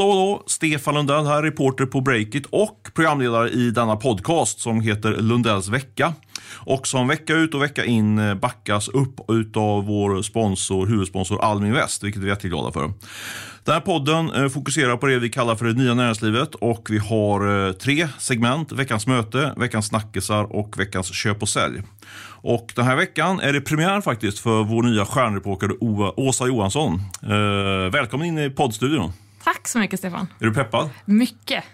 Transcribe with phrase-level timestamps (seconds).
[0.00, 0.42] Hallå, hallå!
[0.46, 6.14] Stefan Lundell här, reporter på Breakit och programledare i denna podcast som heter Lundells vecka.
[6.54, 9.20] Och som vecka ut och vecka in eh, backas upp
[9.56, 12.92] av vår sponsor, huvudsponsor Almi Väst, vilket vi är jätteglada för.
[13.64, 16.98] Den här podden eh, fokuserar på det vi kallar för det nya näringslivet och vi
[16.98, 18.72] har eh, tre segment.
[18.72, 21.82] Veckans möte, veckans snackisar och veckans köp och sälj.
[22.42, 25.70] Och den här veckan är det premiär faktiskt för vår nya stjärnreporter
[26.20, 27.00] Åsa Johansson.
[27.92, 29.12] välkommen in i poddstudion.
[29.44, 30.26] Tack så mycket Stefan.
[30.38, 30.90] Är du peppad?
[31.04, 31.64] Mycket.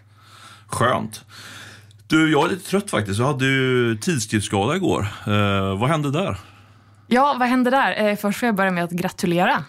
[0.67, 1.25] Skönt.
[2.07, 3.19] Du, jag är lite trött faktiskt.
[3.19, 5.07] Jag hade ju tidskriftsgala igår.
[5.27, 6.39] Eh, vad hände där?
[7.07, 8.07] Ja, vad hände där?
[8.07, 9.65] Eh, först får jag börja med att gratulera.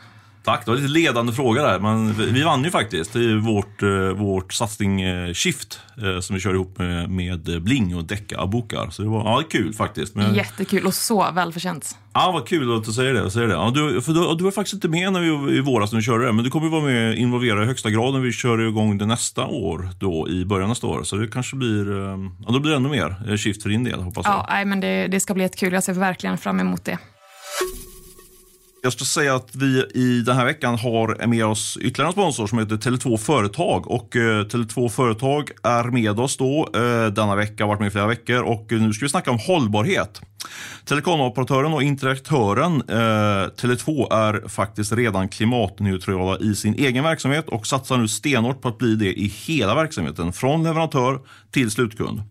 [0.47, 1.79] Tack, det var lite ledande fråga där.
[1.79, 3.13] Men vi vann ju faktiskt.
[3.13, 3.89] Det är vårt, eh,
[4.23, 8.89] vårt satsning eh, Shift eh, som vi kör ihop med, med Bling och Decca-bokar.
[8.89, 10.15] Så det var ja, kul faktiskt.
[10.15, 10.35] Men...
[10.35, 11.98] Jättekul och så välförtjänt.
[12.13, 13.31] Ja, vad kul att du säger det.
[13.31, 13.54] Säger det.
[13.54, 16.04] Ja, du, för du, du var faktiskt inte med när vi, i våras när vi
[16.04, 18.98] körde det, men du kommer vara med involverad i högsta grad när vi kör igång
[18.98, 21.04] det nästa år, då, i början av nästa år.
[21.04, 21.91] Så det kanske blir,
[22.45, 24.35] ja, då blir det ännu mer Shift för din del, hoppas jag.
[24.35, 25.73] Ja, nej, men det, det ska bli jättekul.
[25.73, 26.98] Jag ser verkligen fram emot det.
[28.88, 32.48] Jag ska säga att vi i den här veckan har med oss ytterligare en sponsor
[32.48, 33.91] som heter Tele2 Företag.
[33.91, 37.91] Och eh, Tele2 Företag är med oss då eh, denna vecka, har varit med i
[37.91, 38.41] flera veckor.
[38.41, 40.21] Och eh, nu ska vi snacka om hållbarhet.
[40.85, 47.98] Telekomoperatören och interaktören eh, Tele2 är faktiskt redan klimatneutrala i sin egen verksamhet och satsar
[47.98, 51.20] nu stenhårt på att bli det i hela verksamheten, från leverantör
[51.51, 52.22] till slutkund.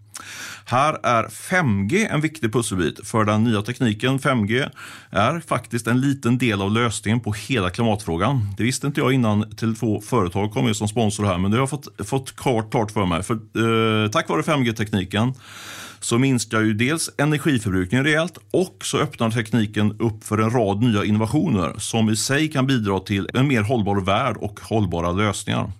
[0.64, 4.18] Här är 5G en viktig pusselbit för den nya tekniken.
[4.18, 4.70] 5G
[5.10, 8.54] är faktiskt en liten del av lösningen på hela klimatfrågan.
[8.56, 11.62] Det visste inte jag innan Tele2 Företag kom med som sponsor här, men det har
[11.62, 13.22] jag fått, fått klart, klart för mig.
[13.22, 15.34] För, eh, tack vare 5G-tekniken
[16.00, 21.04] så minskar ju dels energiförbrukningen rejält och så öppnar tekniken upp för en rad nya
[21.04, 25.72] innovationer som i sig kan bidra till en mer hållbar värld och hållbara lösningar.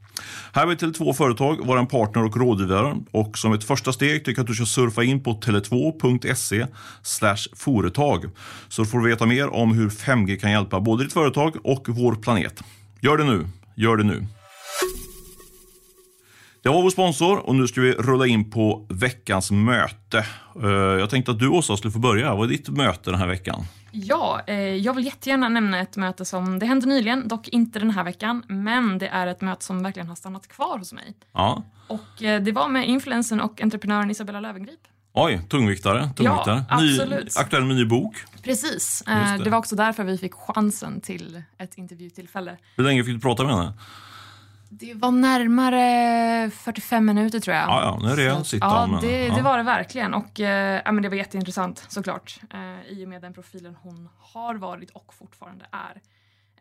[0.53, 4.39] Här vill Tele2 Företag vara en partner och rådgivare och som ett första steg tycker
[4.39, 6.67] jag att du ska surfa in på tele2.se
[7.57, 8.25] företag
[8.69, 12.15] så får du veta mer om hur 5G kan hjälpa både ditt företag och vår
[12.15, 12.63] planet.
[13.01, 14.27] Gör det nu, gör det nu.
[16.67, 20.27] Det var vår sponsor och nu ska vi rulla in på veckans möte.
[20.63, 22.35] Eh, jag tänkte att du Åsa skulle få börja.
[22.35, 23.65] Vad är ditt möte den här veckan?
[23.91, 27.91] Ja, eh, jag vill jättegärna nämna ett möte som det hände nyligen, dock inte den
[27.91, 31.15] här veckan, men det är ett möte som verkligen har stannat kvar hos mig.
[31.33, 31.63] Ja.
[31.87, 34.81] Och eh, det var med influensen och entreprenören Isabella Löwengrip.
[35.13, 36.11] Oj, tungviktare.
[36.17, 36.65] tungviktare.
[36.69, 37.25] Ja, absolut.
[37.25, 38.17] Ny, aktuell med ny bok.
[38.43, 39.03] Precis.
[39.07, 39.45] Det.
[39.45, 39.51] det.
[39.51, 42.57] var också därför vi fick chansen till ett intervjutillfälle.
[42.77, 43.73] Hur länge fick du prata med henne?
[44.69, 47.69] Det var närmare 45 minuter tror jag.
[47.69, 49.35] Ja, ja nu är det sitt ja, men, det, ja.
[49.35, 50.15] det var det verkligen.
[50.15, 52.41] Och eh, ja, men det var jätteintressant såklart.
[52.55, 56.01] Eh, I och med den profilen hon har varit och fortfarande är.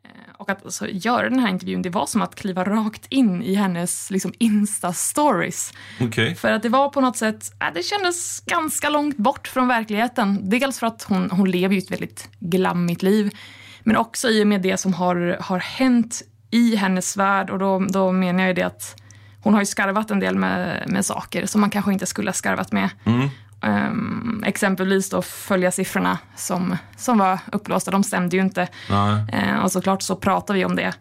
[0.03, 3.43] Eh, och att alltså, göra den här intervjun, det var som att kliva rakt in
[3.43, 5.73] i hennes liksom, Insta-stories.
[6.01, 6.35] Okay.
[6.35, 10.49] För att det var på något sätt, äh, det kändes ganska långt bort från verkligheten.
[10.49, 13.37] Dels för att hon, hon lever ju ett väldigt glammigt liv.
[13.83, 16.21] Men också i och med det som har, har hänt
[16.55, 19.01] i hennes värld och då, då menar jag det att
[19.41, 22.33] hon har ju skarvat en del med, med saker som man kanske inte skulle ha
[22.33, 22.89] skarvat med.
[23.03, 23.29] Mm.
[23.61, 28.67] Um, exempelvis då följa siffrorna som, som var upplåsta, de stämde ju inte.
[28.89, 30.93] Uh, och såklart så pratar vi om det.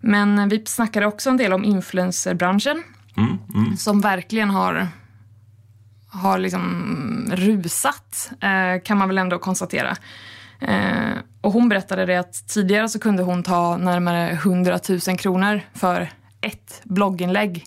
[0.00, 2.82] Men vi snackade också en del om influencerbranschen
[3.16, 3.76] mm, mm.
[3.76, 4.88] som verkligen har,
[6.08, 9.96] har liksom rusat, uh, kan man väl ändå konstatera.
[10.68, 15.60] Uh, och hon berättade det att tidigare så kunde hon ta närmare 100 000 kronor
[15.74, 16.10] för
[16.40, 17.66] ett blogginlägg.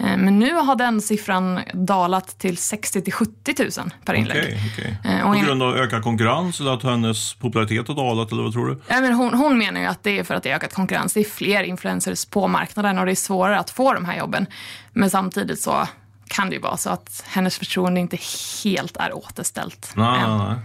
[0.00, 4.38] Eh, men nu har den siffran dalat till 60 till 70 000 per inlägg.
[4.38, 5.12] Okay, okay.
[5.14, 8.66] Eh, På grund av ökad konkurrens eller att hennes popularitet har dalat eller vad tror
[8.68, 8.80] du?
[8.88, 11.14] Ja, men hon, hon menar ju att det är för att det är ökad konkurrens.
[11.14, 14.46] Det är fler influencers på marknaden och det är svårare att få de här jobben.
[14.92, 15.88] Men samtidigt så
[16.28, 18.18] kan det ju vara så att hennes förtroende inte
[18.64, 19.92] helt är återställt.
[19.94, 20.56] Nej, nej, nej.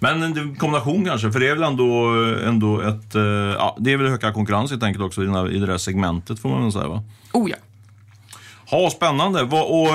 [0.00, 2.06] Men en kombination kanske, för det är väl ändå,
[2.46, 3.14] ändå ett...
[3.14, 5.78] Eh, ja, det är väl ökad konkurrens helt enkelt också i, här, i det där
[5.78, 7.02] segmentet får man väl säga va?
[7.32, 7.56] Oh ja.
[8.70, 9.42] Ja, spännande.
[9.42, 9.88] Och,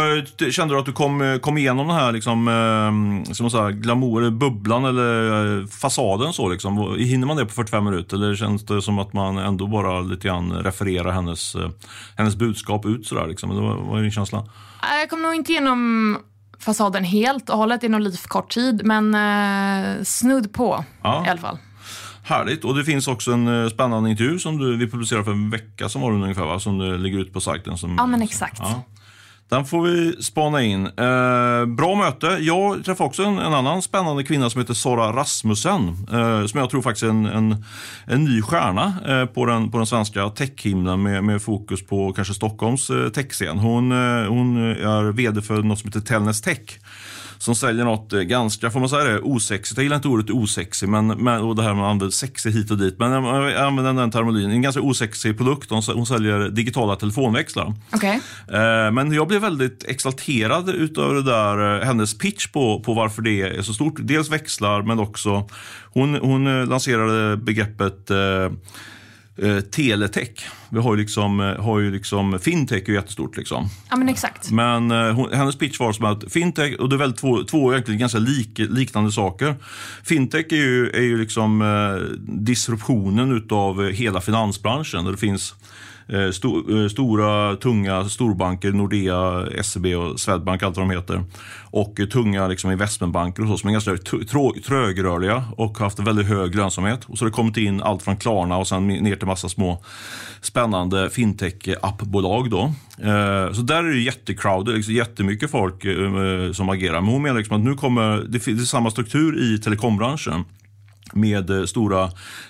[0.52, 4.86] kände du att du kom, kom igenom den här liksom, eh, som säga, glamour, bubblan
[4.86, 6.34] eller eh, fasaden?
[6.34, 6.96] Så, liksom?
[6.98, 10.28] Hinner man det på 45 minuter eller känns det som att man ändå bara lite
[10.28, 11.56] grann refererar hennes,
[12.18, 13.07] hennes budskap ut?
[13.07, 13.50] Sådär, liksom?
[13.50, 14.46] vad, vad är din känsla?
[15.02, 16.18] Jag kom nog inte igenom
[16.66, 21.26] fasaden helt och hållet i någon lite för kort tid, men eh, snudd på ja.
[21.26, 21.58] i alla fall.
[22.24, 22.64] Härligt.
[22.64, 25.90] Och det finns också en eh, spännande intervju som du, vi publicerade för en vecka
[25.90, 26.60] som var ungefär, va?
[26.60, 27.78] som du lägger ut på sajten.
[27.78, 28.60] Som, ja, men exakt.
[28.60, 28.84] Ja.
[29.50, 30.86] Den får vi spana in.
[30.86, 32.27] Eh, bra möte.
[32.27, 35.88] Jag träffade också en, en, annan spännande kvinna som heter Sara Rasmussen.
[36.12, 37.65] Eh, som jag tror faktiskt är en, en,
[38.06, 42.33] en ny stjärna eh, på, den, på den svenska techhimlen med, med fokus på kanske
[42.33, 43.59] Stockholms eh, techscen.
[43.59, 46.80] Hon, eh, hon är vd för något som heter Tellnäs Tech
[47.38, 49.78] som säljer något eh, ganska, får man säga det, osexigt.
[49.78, 52.78] Jag gillar inte ordet osexig, men, men, och det här man använder sexig hit och
[52.78, 53.00] dit.
[53.00, 54.52] Men jag använder den terminologin.
[54.52, 55.70] En ganska osexig produkt.
[55.70, 57.74] Hon säljer digitala telefonväxlar.
[57.94, 58.16] Okay.
[58.48, 63.22] Eh, men jag blev väldigt exalterad utav det där, eh, hennes pitch på, på varför
[63.22, 63.96] det är så stort.
[63.98, 65.50] Dels växlar, men också
[65.94, 68.12] hon, hon lanserade begreppet
[69.38, 70.48] eh, teletech.
[70.70, 73.38] Vi har ju liksom, eh, har ju liksom fintech är jättestort.
[73.38, 73.70] Liksom.
[73.90, 74.52] Ja, men exakt.
[74.52, 77.74] Men eh, hon, hennes pitch var som att fintech, och det är väl två, två
[77.74, 79.56] egentligen ganska lik, liknande saker.
[80.04, 85.06] Fintech är ju, är ju liksom eh, disruptionen utav hela finansbranschen.
[85.06, 85.56] Där det finns
[86.07, 91.24] Eh, sto, eh, stora, tunga storbanker, Nordea, SEB och Swedbank, allt vad de heter.
[91.63, 93.98] Och eh, tunga liksom, investmentbanker och så, som är ganska
[94.66, 97.06] trögrörliga och haft väldigt hög lönsamhet.
[97.06, 99.84] Och så har det kommit in allt från Klarna och sen ner till massa små
[100.42, 102.50] spännande fintech-appbolag.
[102.50, 102.63] Då.
[103.10, 105.86] Eh, så där är det jättecrowded, liksom jättemycket folk
[106.54, 107.02] som agerar.
[107.02, 110.44] Men hon menar liksom att nu kommer, det är samma struktur i telekombranschen
[111.13, 112.10] med stora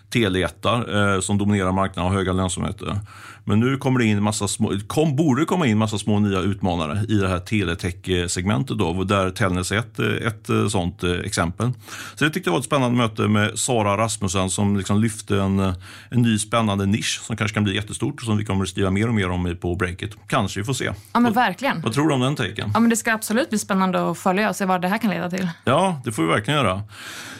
[0.09, 2.99] telejättar eh, som dominerar marknaden och har höga lönsamheter.
[3.47, 6.39] Men nu kommer det in massa små, kom, borde det komma in massa små nya
[6.39, 11.71] utmanare i det här teletech-segmentet då, där Telnäs är ett, ett eh, sånt eh, exempel.
[12.15, 15.59] Så jag tyckte det var ett spännande möte med Sara Rasmussen som liksom lyfte en,
[15.59, 18.91] en ny spännande nisch som kanske kan bli jättestort och som vi kommer att skriva
[18.91, 20.11] mer och mer om på breaket.
[20.27, 20.91] Kanske, vi får se.
[21.13, 21.81] Ja men verkligen.
[21.81, 22.71] Vad tror du om den taken?
[22.73, 25.09] Ja men det ska absolut bli spännande att följa och se vad det här kan
[25.09, 25.49] leda till.
[25.63, 26.83] Ja, det får vi verkligen göra.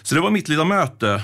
[0.03, 1.21] Så det var mitt lilla möte.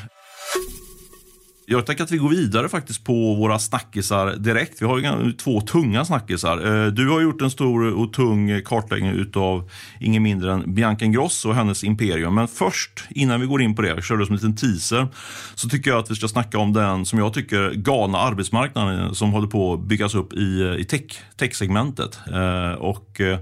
[1.71, 4.81] Jag tänker att vi går vidare faktiskt på våra snackisar direkt.
[4.81, 6.85] Vi har ju två tunga snackisar.
[6.85, 9.69] Eh, du har gjort en stor och tung kartläggning utav
[10.00, 12.35] ingen mindre än Bianca Ingrosso och hennes imperium.
[12.35, 15.07] Men först, innan vi går in på det, jag körde som en liten teaser,
[15.56, 19.31] så tycker jag att vi ska snacka om den som jag tycker galna arbetsmarknaden som
[19.31, 22.19] håller på att byggas upp i, i tech, tech-segmentet.
[22.33, 23.39] Eh, och eh,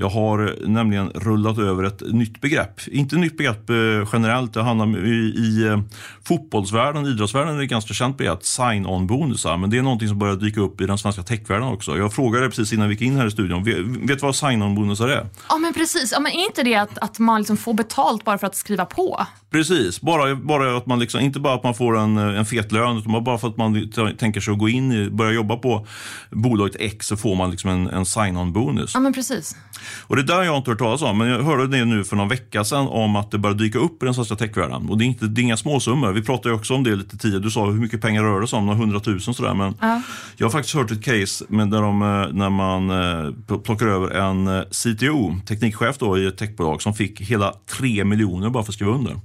[0.00, 2.80] jag har nämligen rullat över ett nytt begrepp.
[2.86, 3.70] Inte nytt begrepp
[4.12, 5.82] generellt, det handlar i, i
[6.24, 9.56] fotbollsvärlden, idrottsvärlden är det ganska känt begrepp, sign-on-bonusar.
[9.56, 11.98] Men det är någonting som börjar dyka upp i den svenska techvärlden också.
[11.98, 15.08] Jag frågade precis innan vi gick in här i studion, vet, vet du vad sign-on-bonusar
[15.08, 15.26] är?
[15.48, 18.38] Ja men precis, ja, men är inte det att, att man liksom får betalt bara
[18.38, 19.26] för att skriva på?
[19.50, 22.98] Precis, bara, bara att man liksom, inte bara att man får en, en fet lön,
[22.98, 25.86] utan bara för att man tänker sig att gå in i, börja jobba på
[26.30, 28.90] bolaget X så får man liksom en, en sign-on-bonus.
[28.94, 29.56] Ja men precis.
[30.00, 32.16] Och det där har jag inte hört talas om, men jag hörde det nu för
[32.16, 34.88] någon vecka sedan om att det börjar dyka upp i den svenska techvärlden.
[34.88, 36.12] Och det är, inte, det är inga småsummor.
[36.12, 37.42] Vi pratade också om det lite tidigare.
[37.42, 39.54] Du sa hur mycket pengar rör det sig om, några hundratusen sådär.
[39.54, 40.02] Men ja.
[40.36, 44.10] jag har faktiskt hört ett case med där de, eh, när man eh, plockar över
[44.10, 48.70] en eh, CTO, teknikchef då, i ett techbolag som fick hela tre miljoner bara för
[48.70, 49.16] att skriva under.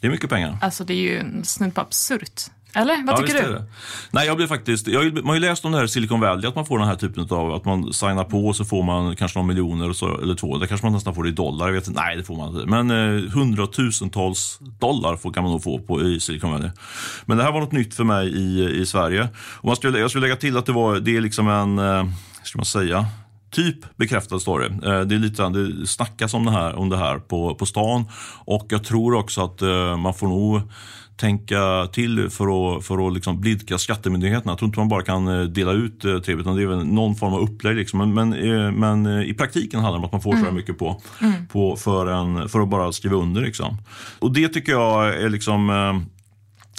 [0.00, 0.58] Det är mycket pengar.
[0.60, 2.50] Alltså det är ju snudd på absurt.
[2.74, 3.62] Eller vad ja, tycker du?
[4.10, 6.54] Nej, jag blir faktiskt, jag, man har ju läst om det här Silicon Valley, att
[6.54, 9.38] man får den här typen av, att man signar på och så får man kanske
[9.38, 10.58] några miljoner så, eller två.
[10.58, 12.00] Där kanske man nästan får det i dollar, jag vet inte.
[12.00, 12.66] Nej, det får man inte.
[12.66, 16.70] Men eh, hundratusentals dollar får, kan man nog få på, i Silicon Valley.
[17.26, 19.28] Men det här var något nytt för mig i, i Sverige.
[19.54, 22.04] Och man skulle, jag skulle lägga till att det, var, det är liksom en, eh,
[22.42, 23.06] ska man säga,
[23.50, 24.66] typ bekräftad story.
[24.66, 28.04] Eh, det, är lite, det snackas om det här, om det här på, på stan
[28.44, 30.62] och jag tror också att eh, man får nog
[31.18, 34.52] tänka till för att, för att liksom blidka skattemyndigheterna.
[34.52, 36.86] Jag tror inte man bara kan eh, dela ut eh, tre, utan det är väl
[36.86, 37.76] någon form av upplägg.
[37.76, 37.98] Liksom.
[37.98, 40.44] Men, men, eh, men, i praktiken handlar det om att man får mm.
[40.44, 41.46] så här mycket på, mm.
[41.46, 43.40] på för, en, för att bara skriva under.
[43.40, 43.76] Liksom.
[44.18, 45.70] Och det tycker jag är liksom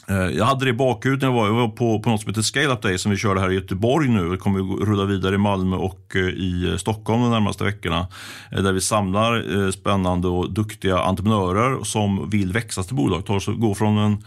[0.09, 2.29] Eh, jag hade det i bakhuvudet när jag var, jag var på, på något som
[2.29, 4.29] heter Scale Up Day som vi körde här i Göteborg nu.
[4.29, 8.07] Vi kommer att rulla vidare i Malmö och eh, i eh, Stockholm de närmaste veckorna.
[8.51, 13.23] Där vi samlar spännande och duktiga entreprenörer som vill växa till bolag.
[13.57, 14.23] Gå från en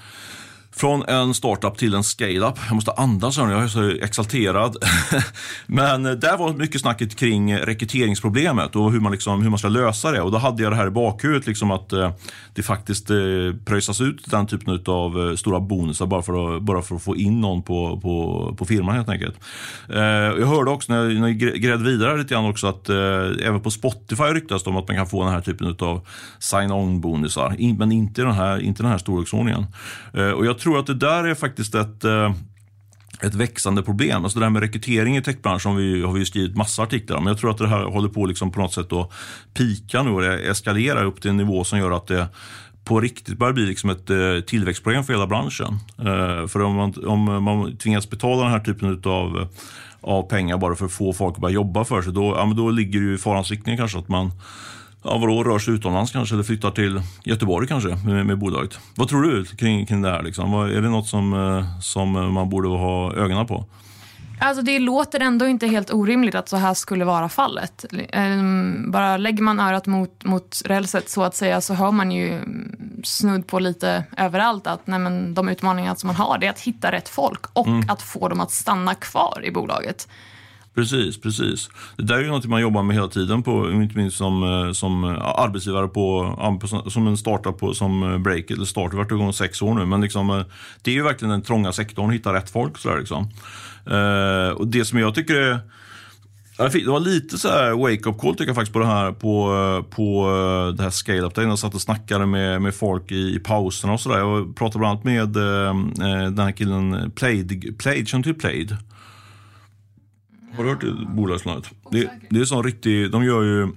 [0.76, 2.54] från en startup till en scale-up.
[2.66, 4.76] Jag måste andas här nu, jag är så exalterad.
[5.66, 10.10] Men där var mycket snacket kring rekryteringsproblemet och hur man, liksom, hur man ska lösa
[10.10, 10.20] det.
[10.20, 12.12] Och då hade jag det här i bakhuvudet, liksom att eh,
[12.54, 13.16] det faktiskt eh,
[13.64, 17.16] pröjsas ut den typen av eh, stora bonusar bara för, att, bara för att få
[17.16, 19.36] in någon på, på, på firman helt enkelt.
[19.88, 23.70] Jag hörde också när jag, när jag grävde vidare lite grann också att även på
[23.70, 26.06] Spotify ryktas det om att man kan få den här typen av
[26.38, 27.56] sign-on bonusar.
[27.78, 29.66] Men inte den här, inte den här storleksordningen.
[30.36, 32.32] Och jag tror att det där är faktiskt ett eh,
[33.22, 34.24] ett växande problem.
[34.24, 37.26] Alltså det här med rekrytering i techbranschen har vi, har vi skrivit massa artiklar om.
[37.26, 39.12] Jag tror att det här håller på liksom på något sätt att
[39.54, 42.28] pika nu och eskalera upp till en nivå som gör att det
[42.84, 45.78] på riktigt börjar bli liksom ett eh, tillväxtproblem för hela branschen.
[45.98, 49.48] Eh, för om man, om man tvingas betala den här typen av
[50.04, 52.12] av pengar bara för att få folk att börja jobba för sig.
[52.12, 54.32] Då, ja, men då ligger det ju i farans riktning kanske att man
[55.02, 58.78] ja, vadå, rör sig utomlands kanske eller flyttar till Göteborg kanske med, med bolaget.
[58.94, 60.22] Vad tror du kring, kring det här?
[60.22, 60.54] Liksom?
[60.54, 63.64] Är det något som, eh, som man borde ha ögonen på?
[64.42, 67.84] Alltså det låter ändå inte helt orimligt att så här skulle vara fallet.
[68.08, 72.40] Ehm, bara lägger man örat mot, mot rälset så att säga så hör man ju
[73.04, 76.60] snudd på lite överallt att nej men, de utmaningar som man har det är att
[76.60, 77.84] hitta rätt folk och mm.
[77.88, 80.08] att få dem att stanna kvar i bolaget.
[80.74, 81.70] Precis, precis.
[81.96, 84.72] Det där är ju något man jobbar med hela tiden, på, inte minst som, eh,
[84.72, 86.36] som eh, arbetsgivare på,
[86.88, 89.86] som en startup på, som eh, Break, eller Start, har varit igång sex år nu.
[89.86, 90.44] Men liksom,
[90.82, 92.78] det är ju verkligen den trånga sektorn, att hitta rätt folk.
[92.78, 93.28] Så där, liksom.
[94.56, 95.60] Och det som jag tycker är
[96.56, 100.28] det var lite så här wake-up call tycker jag faktiskt på det här på, på
[100.76, 101.32] det här scale-up.
[101.36, 104.18] Jag satt och snackade med, med folk i, i pauserna och sådär.
[104.18, 105.74] Jag pratade bland annat med eh,
[106.30, 108.76] den här killen Plaid, Plaid känner du till Plaid?
[110.56, 111.70] Har du hört det bolagsnamnet?
[111.90, 113.72] Det, det är sån riktig, de gör ju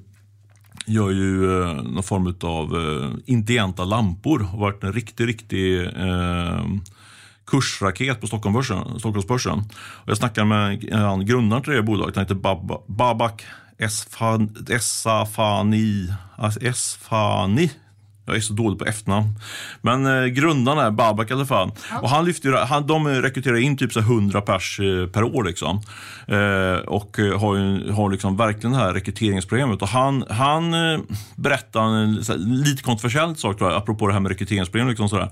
[0.86, 4.40] gör ju eh, någon form av eh, intelligenta lampor.
[4.40, 6.66] Har varit en riktig, riktig eh,
[7.48, 9.00] kursraket på Stockholmsbörsen.
[9.00, 9.60] Stockholmsbörsen.
[9.78, 13.46] Och jag snackade med han, grundaren till det bolaget, han heter Bab Babak
[13.78, 14.50] Esfani.
[16.62, 17.72] Esfani
[18.26, 19.40] jag är så dålig på efternamn.
[19.82, 21.72] Men eh, grundaren är Babak i alla fall.
[21.92, 22.00] Ja.
[22.00, 25.44] Och han lyfter, han, de rekryterar in typ så 100 pers eh, per år.
[25.44, 25.82] Liksom.
[26.28, 29.82] Eh, och eh, har, ju, har liksom verkligen det här rekryteringsprogrammet.
[29.82, 31.00] Och han, han eh,
[31.36, 34.90] berättar en här, lite kontroversiell sak, tror jag, apropå det här med rekryteringsprogram.
[34.90, 35.30] Liksom, sådär.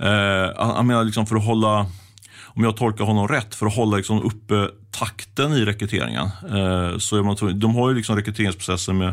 [0.00, 1.86] Eh, han, han menar liksom för att hålla
[2.56, 6.26] om jag tolkar honom rätt, för att hålla liksom uppe takten i rekryteringen.
[6.26, 9.12] Eh, så är man de har ju liksom rekryteringsprocesser med,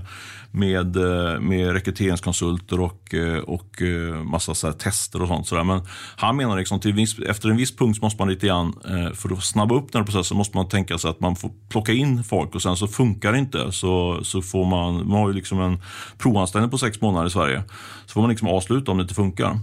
[0.51, 5.47] med, eh, med rekryteringskonsulter och, eh, och eh, massa så tester och sånt.
[5.47, 5.81] Så Men
[6.15, 8.73] han menar liksom till viss, efter en viss punkt måste man lite grann,
[9.15, 11.93] för att snabba upp den här processen, måste man tänka sig att man får plocka
[11.93, 15.33] in folk och sen så funkar det inte så, så får man, man har ju
[15.33, 15.81] liksom en
[16.17, 17.63] provanställning på sex månader i Sverige.
[18.05, 19.59] Så får man liksom avsluta om det inte funkar.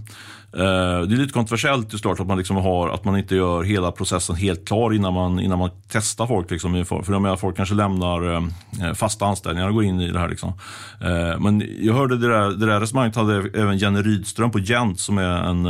[0.53, 3.91] Eh, det är lite kontroversiellt såklart att man, liksom har, att man inte gör hela
[3.91, 6.51] processen helt klar innan man, innan man testar folk.
[6.51, 6.85] Liksom.
[6.85, 10.29] För jag menar, folk kanske lämnar eh, fasta anställningar och går in i det här.
[10.29, 10.53] Liksom.
[11.01, 14.99] Eh, men jag hörde det där, det där resonemanget hade även Jenny Rydström på Gent
[14.99, 15.65] som är en,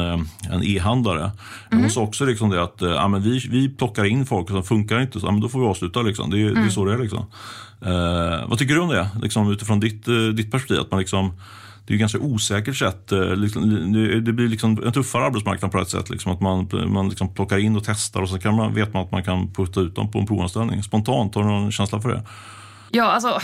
[0.51, 1.31] en e-handlare.
[1.71, 1.83] Mm.
[1.83, 4.63] Hon sa också liksom det att ja, men vi, vi plockar in folk och så
[4.63, 6.01] funkar inte, så, ja, men då får vi avsluta.
[6.01, 6.29] Liksom.
[6.29, 6.53] Det, mm.
[6.53, 6.71] det är mm.
[6.71, 6.97] så det är.
[6.97, 7.25] Liksom.
[8.49, 9.09] vad tycker du om det?
[9.21, 10.79] Liksom, utifrån ditt, ditt perspektiv?
[10.79, 11.33] Att man liksom,
[11.91, 13.11] det är ett ganska osäkert sätt.
[13.11, 13.91] Eh, liksom,
[14.25, 16.09] det blir liksom en tuffare arbetsmarknad på ett sätt.
[16.09, 19.03] Liksom, att man, man liksom plockar in och testar och så kan man, vet man
[19.03, 20.83] att man kan putta ut dem på en provanställning.
[20.83, 22.23] Spontant, har du någon känsla för det?
[22.91, 23.39] Ja, alltså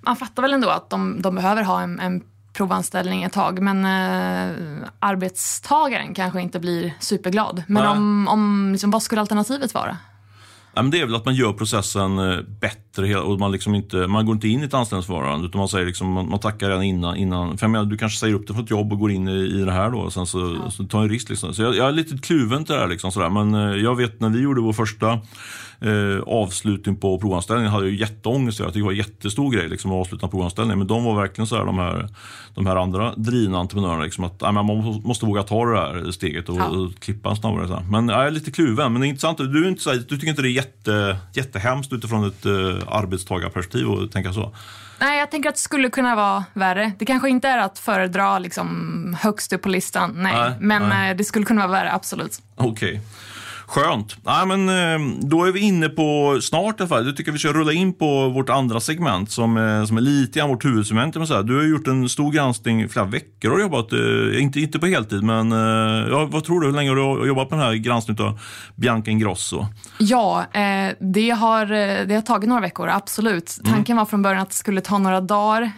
[0.00, 3.62] man fattar väl ändå att de, de behöver ha en, en provanställning ett tag.
[3.62, 7.62] Men eh, arbetstagaren kanske inte blir superglad.
[7.66, 7.92] Men Nej.
[7.92, 9.96] om, om liksom, vad skulle alternativet vara?
[10.74, 12.18] Ja, men det är väl att man gör processen
[12.98, 15.68] eh, bättre och man, liksom inte, man går inte in i ett anställningsförfarande utan man,
[15.68, 17.16] säger liksom, man, man tackar redan innan.
[17.16, 19.60] innan för menar, du kanske säger upp dig från ett jobb och går in i,
[19.60, 20.70] i det här då och sen så, ja.
[20.70, 21.28] så tar en risk.
[21.28, 21.54] Liksom.
[21.54, 22.88] Så jag, jag, är lite kluven till det här.
[22.88, 23.30] Liksom, sådär.
[23.30, 25.20] Men eh, jag vet när vi gjorde vår första
[25.80, 28.58] eh, avslutning på provanställningen hade jag jätteångest.
[28.58, 30.78] Jag tyckte det var en jättestor grej liksom, att avsluta en provanställning.
[30.78, 32.08] Men de var verkligen så här, de, här,
[32.54, 34.04] de här andra drivna entreprenörerna.
[34.04, 34.66] Liksom, att äh, man
[35.04, 36.66] måste våga ta det här steget och, ja.
[36.66, 37.68] och klippa snabbare.
[37.68, 37.82] Så.
[37.90, 38.92] Men jag är lite kluven.
[38.92, 39.38] Men det är intressant.
[39.38, 42.78] Du, är inte så här, du tycker inte det är jätte, jättehemskt utifrån ett uh,
[42.88, 44.54] arbetstagarperspektiv att tänka så?
[44.98, 46.92] Nej, jag tänker att det skulle kunna vara värre.
[46.98, 50.32] Det kanske inte är att föredra liksom, högst upp på listan, nej.
[50.34, 51.10] nej men nej.
[51.10, 52.38] Eh, det skulle kunna vara värre, absolut.
[52.56, 52.88] Okej.
[52.88, 53.00] Okay.
[53.66, 54.16] Skönt.
[54.24, 57.06] Ja, men, eh, då är vi inne på snart i alla fall.
[57.06, 60.38] Jag tycker vi ska rulla in på vårt andra segment som är, som är lite
[60.38, 61.14] grann vårt huvudsegment.
[61.14, 64.86] Du har gjort en stor granskning i flera veckor och jobbat, eh, inte, inte på
[64.86, 66.66] heltid, men eh, ja, vad tror du?
[66.66, 68.40] Hur länge har du jobbat med den här granskningen av
[68.74, 69.66] Bianca Ingrosso?
[69.98, 70.44] Ja,
[71.00, 71.66] det, har,
[72.06, 73.58] det har tagit några veckor, absolut.
[73.60, 73.72] Mm.
[73.72, 75.72] Tanken var från början att det skulle ta några dagar,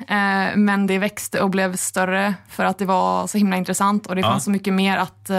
[0.57, 4.23] men det växte och blev större för att det var så himla intressant och det
[4.23, 5.30] fanns så mycket mer att,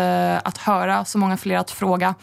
[0.43, 2.15] att höra, så många fler att fråga.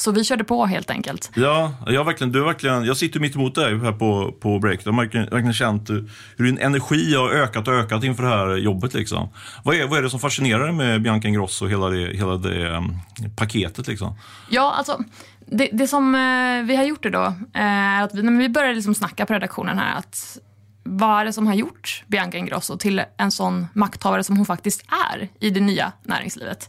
[0.00, 1.30] Så vi körde på helt enkelt.
[1.34, 4.80] Ja, jag, verkligen, du verkligen, jag sitter mitt emot dig här på, på break.
[4.84, 5.90] Jag har verkligen, verkligen känt
[6.36, 8.94] hur din energi har ökat och ökat inför det här jobbet.
[8.94, 9.28] Liksom.
[9.64, 12.36] Vad, är, vad är det som fascinerar dig med Bianca Ingrosso och hela det, hela
[12.36, 12.98] det um,
[13.36, 13.88] paketet?
[13.88, 14.18] Liksom?
[14.50, 14.98] Ja, alltså
[15.46, 18.74] det, det som uh, vi har gjort då uh, är att vi, när vi började
[18.74, 20.38] liksom snacka på redaktionen här att
[20.82, 24.82] vad är det som har gjort Bianca Ingrosso till en sån makthavare som hon faktiskt
[25.12, 26.68] är i det nya näringslivet?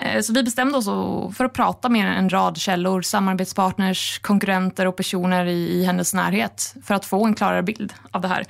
[0.00, 0.86] Eh, så vi bestämde oss
[1.36, 6.94] för att prata med en rad källor, samarbetspartners, konkurrenter och personer i, hennes närhet för
[6.94, 8.44] att få en klarare bild av det här.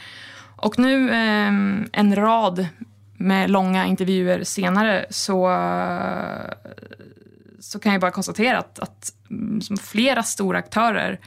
[0.56, 1.52] Och nu eh,
[1.92, 2.66] en rad
[3.16, 5.48] med långa intervjuer senare så,
[7.60, 9.12] så kan jag bara konstatera att, att
[9.80, 11.20] flera stora aktörer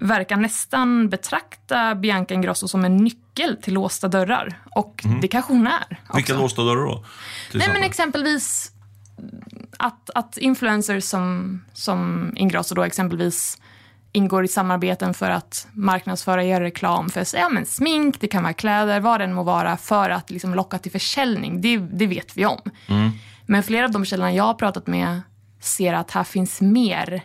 [0.00, 4.62] verkar nästan betrakta Bianca Ingrosso som en nyckel till låsta dörrar.
[4.70, 6.00] Och det kanske hon är.
[6.02, 6.16] Också.
[6.16, 7.04] Vilka låsta dörrar då?
[7.54, 7.84] Nej, men exempel?
[7.84, 8.72] exempelvis
[9.78, 13.58] att, att influencers som, som Ingrosso då exempelvis
[14.12, 18.52] ingår i samarbeten för att marknadsföra, göra reklam för ja, men smink, det kan vara
[18.52, 21.60] kläder, vad det än må vara, för att liksom locka till försäljning.
[21.60, 22.60] Det, det vet vi om.
[23.46, 25.20] Men flera av de källorna jag har pratat med
[25.60, 27.22] ser att här finns mer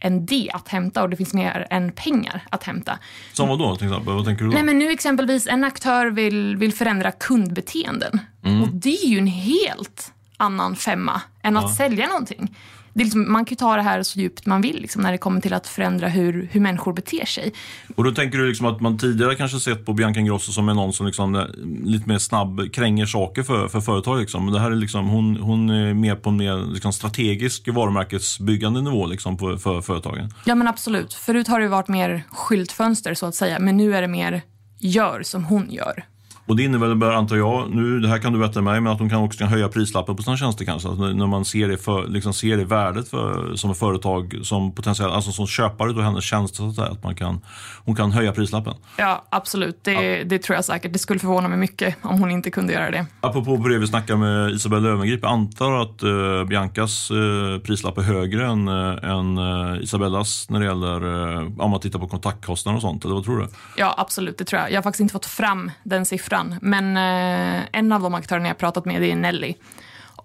[0.00, 2.98] än det att hämta och det finns mer än pengar att hämta.
[3.32, 3.76] Som vad då?
[3.76, 4.14] till exempel?
[4.14, 4.54] Vad tänker du då?
[4.54, 8.20] Nej, men nu exempelvis en aktör vill, vill förändra kundbeteenden.
[8.62, 10.13] Och det är ju en helt
[10.44, 12.50] annan femma än att sälja någonting.
[12.94, 15.12] Det är liksom, man kan ju ta det här så djupt man vill liksom, när
[15.12, 17.52] det kommer till att förändra hur, hur människor beter sig.
[17.96, 20.74] Och då tänker du liksom att man tidigare kanske sett på Bianca Ingrosso som är
[20.74, 21.50] någon som liksom är
[21.84, 24.20] lite mer snabb kränger saker för, för företag.
[24.20, 24.44] Liksom.
[24.44, 28.82] Men det här är liksom, hon, hon är mer på en mer liksom strategisk varumärkesbyggande
[28.82, 30.34] nivå liksom, på, för företagen.
[30.44, 31.14] Ja men absolut.
[31.14, 33.58] Förut har det varit mer skyltfönster så att säga.
[33.58, 34.42] Men nu är det mer
[34.78, 36.04] gör som hon gör.
[36.46, 39.10] Och det innebär, antar jag, nu, det här kan du berätta mig, men att de
[39.10, 40.88] kan också kan höja prislappen på sina tjänster kanske.
[40.88, 44.74] Alltså när man ser det, för, liksom ser det värdet för, som ett företag, som
[44.74, 47.40] potentiell, alltså som köpare av hennes tjänster, så att, säga, att man kan,
[47.84, 48.74] hon kan höja prislappen.
[48.96, 49.78] Ja, absolut.
[49.82, 50.92] Det, det tror jag säkert.
[50.92, 53.06] Det skulle förvåna mig mycket om hon inte kunde göra det.
[53.20, 57.98] Apropå på det vi snackade med Isabella Löwengrip, jag antar att uh, Biancas uh, prislapp
[57.98, 62.08] är högre än, uh, än uh, Isabellas när det gäller, uh, om man tittar på
[62.08, 63.48] kontaktkostnader och sånt, eller vad tror du?
[63.76, 64.38] Ja, absolut.
[64.38, 64.70] Det tror jag.
[64.70, 66.33] Jag har faktiskt inte fått fram den siffran.
[66.60, 69.54] Men eh, en av de aktörerna jag pratat med är Nelly.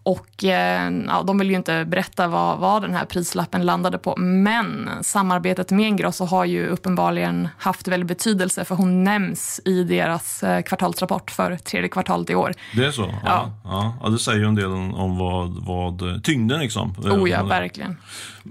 [0.04, 4.16] Och eh, ja, de vill ju inte berätta vad, vad den här prislappen landade på.
[4.18, 10.44] Men samarbetet med Ingrosso har ju uppenbarligen haft väldigt betydelse för hon nämns i deras
[10.44, 12.54] eh, kvartalsrapport för tredje kvartalet i år.
[12.76, 13.14] Det är så?
[13.26, 13.52] Ja.
[13.64, 13.98] Ja.
[14.04, 14.10] ja.
[14.10, 16.96] det säger ju en del om vad, vad tyngden liksom.
[16.98, 17.98] Oh ja, verkligen.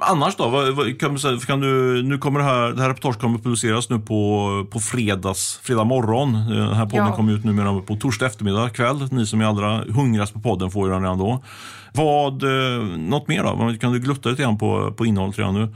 [0.01, 0.49] Annars då?
[0.49, 3.91] Vad, vad, kan du kan du, nu kommer det här, det här reportaget kommer publiceras
[3.91, 6.35] nu på, på fredags, fredag morgon.
[6.35, 7.17] Eh, Den här podden Ja.
[7.17, 9.09] kommer ut numera på torsdag eftermiddag kväll.
[9.13, 11.45] Ni som är allra hungrigast på podden får ju den redan då.
[11.93, 13.75] Vad, eh, något mer då?
[13.81, 15.75] Kan du glutta lite grann på, på innehållet redan nu?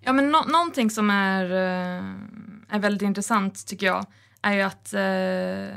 [0.00, 2.04] Ja, men nå- någonting som är, eh,
[2.70, 4.06] är väldigt intressant tycker jag
[4.42, 5.76] är ju att eh,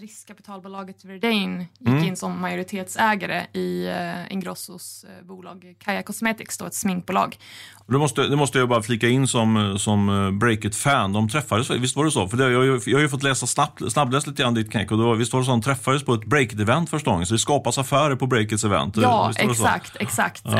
[0.00, 2.04] riskkapitalbolaget Verdane gick Mm.
[2.04, 7.38] in som majoritetsägare i eh, Ingrossos eh, bolag Kaja Cosmetics, då ett sminkbolag.
[7.86, 11.12] Det måste, det måste jag bara flika in som, som eh, Breakit-fan.
[11.12, 12.28] De träffades, visst var det så?
[12.28, 14.90] För det, jag, har jag har ju fått läsa snabb, snabbläst lite grann ditt knäck
[14.92, 17.26] och då, visst var det så att de träffades på ett Breakit-event första gången?
[17.26, 18.96] Så det skapas affärer på Breakits event?
[18.96, 19.50] Ja, så?
[19.50, 20.46] exakt, exakt.
[20.46, 20.52] Eh,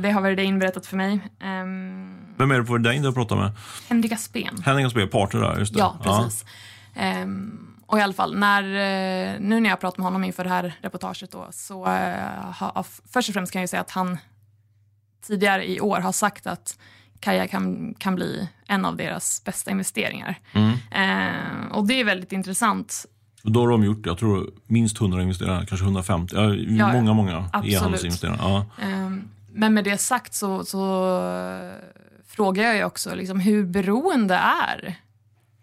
[0.00, 1.12] det har Verdane berättat för mig.
[1.42, 3.52] Um, Vem är det på Verdane du pratar med?
[3.88, 4.62] Henrik Aspen.
[4.64, 5.78] Henrik Asper, partner där, just det.
[5.80, 6.44] Ja, precis.
[6.94, 10.50] Ehm, och i alla fall, när, eh, nu när jag pratar med honom inför det
[10.50, 14.18] här reportaget då, så eh, ha, först och främst kan jag säga att han
[15.26, 16.78] tidigare i år har sagt att
[17.20, 20.38] Kaja kan, kan bli en av deras bästa investeringar.
[20.52, 20.72] Mm.
[20.90, 23.06] Ehm, och det är väldigt intressant.
[23.44, 26.36] Och Då har de gjort, jag tror, minst 100 investerare, kanske 150.
[26.36, 26.92] Ja, ja.
[26.92, 28.36] många, många e-handelsinvesterare.
[28.40, 28.66] Ja.
[28.82, 31.72] Ehm, men med det sagt så, så eh,
[32.26, 34.96] frågar jag ju också liksom, hur beroende är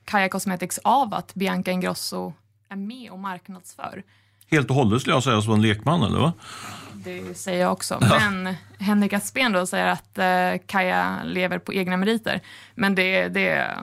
[0.08, 2.34] Kaja Cosmetics av att Bianca Ingrosso
[2.70, 4.04] är med och marknadsför?
[4.52, 6.34] Helt och hållet skulle jag säga som en lekman, eller va?
[6.94, 7.98] Det säger jag också.
[8.02, 12.42] Men Henrik Aspen då säger att eh, Kaja lever på egna meriter.
[12.76, 13.76] Men det, det,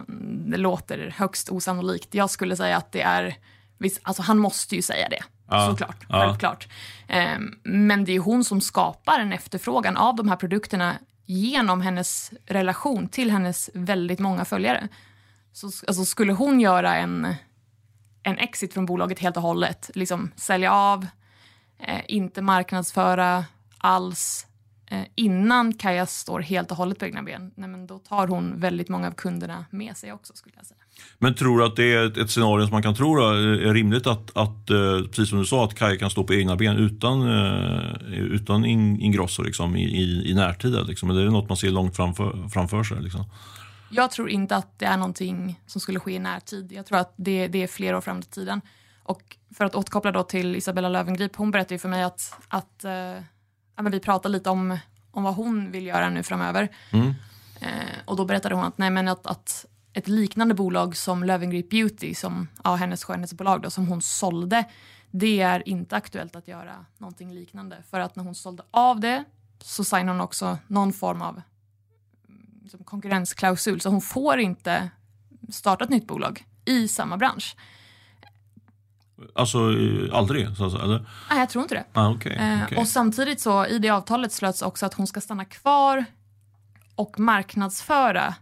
[0.46, 2.14] det låter högst osannolikt.
[2.14, 3.37] Jag skulle säga att det är...
[3.78, 5.22] Visst, alltså han måste ju säga det.
[5.50, 5.96] Ja, Såklart.
[6.08, 6.26] ja.
[6.26, 6.68] Självklart.
[7.08, 10.94] Eh, men det är hon som skapar en efterfrågan av de här produkterna
[11.26, 14.88] genom hennes relation till hennes väldigt många följare.
[15.54, 17.34] Så alltså, skulle hon göra en,
[18.22, 21.06] en exit från bolaget helt och hållet, liksom sälja av,
[21.78, 23.44] eh, inte marknadsföra
[23.78, 24.46] alls
[24.90, 28.60] eh, innan Kaja står helt och hållet på egna ben, nej, men då tar hon
[28.60, 30.80] väldigt många av kunderna med sig också skulle jag säga.
[31.18, 33.74] Men tror du att det är ett, ett scenario som man kan tro då, är
[33.74, 36.76] rimligt att, att eh, precis som du sa, att Kaja kan stå på egna ben
[36.76, 40.86] utan, eh, utan Ingrosso liksom, i, i, i närtid?
[40.86, 41.10] Liksom?
[41.10, 43.02] Eller är det något man ser långt framför, framför sig?
[43.02, 43.24] Liksom?
[43.94, 46.72] Jag tror inte att det är någonting som skulle ske i närtid.
[46.72, 48.61] Jag tror att det, det är flera år fram i tiden.
[49.02, 52.85] Och för att återkoppla då till Isabella Löwengrip, hon berättade ju för mig att, att
[52.85, 52.92] eh,
[53.76, 54.78] ja, men vi pratade lite om,
[55.11, 56.68] om vad hon vill göra nu framöver.
[56.90, 57.14] Mm.
[57.61, 61.70] Eh, och då berättade hon att, nej, men att, att ett liknande bolag som Löwengrip
[61.70, 64.64] Beauty, som ja, hennes skönhetsbolag då, som hon sålde,
[65.11, 67.83] det är inte aktuellt att göra någonting liknande.
[67.90, 69.24] För att när hon sålde av det
[69.61, 71.42] så signade hon också någon form av
[72.64, 74.90] liksom, konkurrensklausul, så hon får inte
[75.48, 77.57] starta ett nytt bolag i samma bransch.
[79.35, 80.57] Alltså eh, aldrig?
[80.57, 81.07] Så eller?
[81.31, 81.85] Nej, jag tror inte det.
[81.92, 82.79] Ah, okay, Eh, okay.
[82.79, 86.05] Och samtidigt så i det avtalet slöts också att hon ska stanna kvar
[86.94, 88.35] och marknadsföra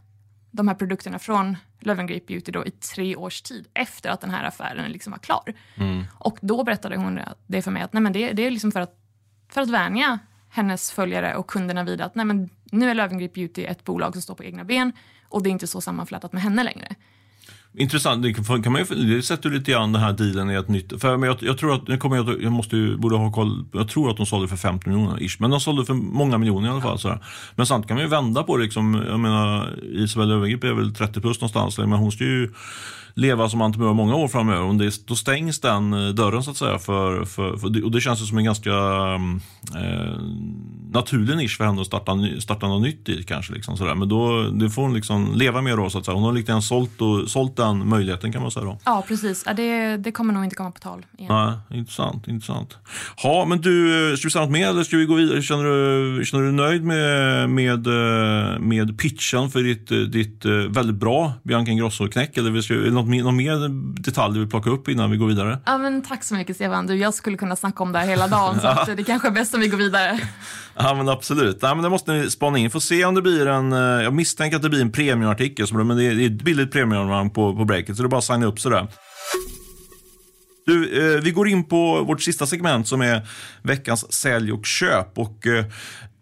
[0.51, 4.45] de här produkterna från Löwengrip Beauty då i tre års tid efter att den här
[4.45, 5.55] affären liksom var klar.
[5.75, 6.05] Mm.
[6.15, 8.81] Och då berättade hon det för mig att nej, men det, det är liksom för
[8.81, 8.97] att,
[9.49, 13.65] för att vänja hennes följare och kunderna vid att nej, men nu är Löwengrip Beauty
[13.65, 14.93] ett bolag som står på egna ben
[15.29, 16.95] och det är inte så sammanflätat med henne längre.
[17.75, 21.01] Intressant, det kan, man ju, det sätter lite grann den här dealen i ett nytt,
[21.01, 23.65] för men jag, jag tror att, nu kommer jag, jag måste ju, borde ha koll,
[23.73, 26.69] jag tror att de sålde för 50 miljoner ish, men de sålde för många miljoner
[26.69, 26.99] i alla fall.
[26.99, 27.25] Sådär.
[27.55, 30.95] Men samtidigt kan man ju vända på det liksom, jag menar Isabel Löwengrip är väl
[30.95, 32.51] 30 plus någonstans, men hon ska ju
[33.14, 34.62] leva som entreprenör många år framöver.
[34.62, 36.79] Och det, då stängs den eh, dörren så att säga.
[36.79, 38.70] För, för, för och det känns som en ganska
[39.75, 40.20] eh,
[40.92, 43.53] naturlig nisch för henne att starta, starta något nytt i kanske.
[43.53, 43.94] Liksom, sådär.
[43.94, 46.14] Men då, det får hon liksom leva med då så att säga.
[46.14, 48.79] Hon har lite sålt, och, sålt den möjligheten kan man säga då.
[48.85, 49.44] Ja, precis.
[49.57, 51.33] Det, det kommer nog inte komma på tal igen.
[51.35, 52.77] Nej, intressant, intressant.
[53.22, 55.42] Ja, men du, ska vi säga något mer eller ska vi gå vidare?
[55.42, 61.33] Känner du, känner du nöjd med, med, eh, med pitchen för ditt, ditt väldigt bra
[61.42, 62.37] Bianca Ingrosso-knäck?
[62.37, 63.69] Eller ska, något mer, någon mer
[64.03, 65.59] detalj du vill plocka upp innan vi går vidare?
[65.67, 66.87] Ja, men tack så mycket Stefan.
[66.87, 69.33] Du, jag skulle kunna snacka om det här hela dagen så att det kanske är
[69.33, 70.21] bäst om vi går vidare.
[70.77, 71.59] Ja men absolut.
[71.62, 72.71] Ja, men det måste ni spana in.
[72.71, 75.97] Får se om det blir en, eh, jag misstänker att det blir en premiumartikel, men
[75.97, 78.61] det är ett billigt premiumabonnemang på, på breaket så det är bara att signa upp
[78.61, 78.88] sådär.
[80.67, 83.29] Du, eh, vi går in på vårt sista segment som är
[83.62, 85.19] veckans sälj och köp.
[85.19, 85.65] Och, eh,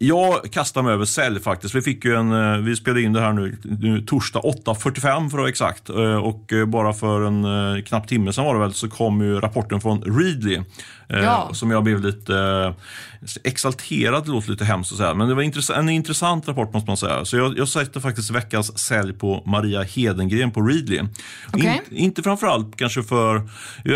[0.03, 1.75] jag kastar mig över sälj faktiskt.
[1.75, 5.25] Vi, fick ju en, eh, vi spelade in det här nu, nu torsdag 8.45 för
[5.25, 5.89] att vara exakt.
[5.89, 9.39] Eh, och eh, bara för en knapp timme sedan var det väl så kom ju
[9.39, 10.59] rapporten från Readly.
[11.07, 11.49] Ja.
[11.53, 12.73] Som jag blev lite
[13.43, 15.13] exalterad, det låter lite hemskt att säga.
[15.13, 17.25] Men det var en intressant rapport måste man säga.
[17.25, 21.01] Så jag, jag sätter faktiskt veckans sälj på Maria Hedengren på Readly.
[21.53, 21.79] Okay.
[21.89, 23.41] In, inte framförallt kanske för,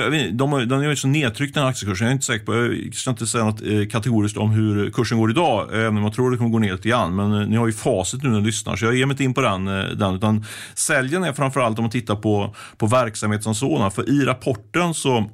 [0.10, 2.06] vet, de, de, de är så nedtryckt den här aktiekursen.
[2.06, 5.32] Jag är inte säker på, jag ska inte säga något kategoriskt om hur kursen går
[5.32, 5.70] idag.
[5.96, 7.16] Även om jag tror det kommer gå ner lite grann.
[7.16, 8.76] Men eh, ni har ju facit nu när ni lyssnar.
[8.76, 9.68] Så jag ger mig inte in på den.
[9.68, 13.92] Eh, den utan säljen är framförallt om man tittar på, på verksamhet som sådan.
[13.92, 15.30] För i rapporten så